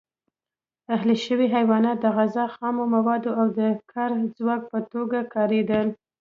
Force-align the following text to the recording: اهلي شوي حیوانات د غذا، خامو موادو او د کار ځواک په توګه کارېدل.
اهلي 0.95 1.15
شوي 1.25 1.47
حیوانات 1.55 1.97
د 2.01 2.05
غذا، 2.17 2.45
خامو 2.55 2.83
موادو 2.95 3.31
او 3.39 3.47
د 3.59 3.61
کار 3.91 4.11
ځواک 4.37 4.61
په 4.71 4.79
توګه 4.91 5.17
کارېدل. 5.33 5.87